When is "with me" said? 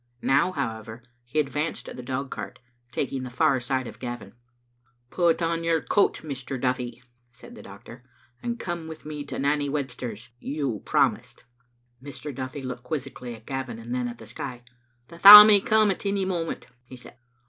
8.87-9.23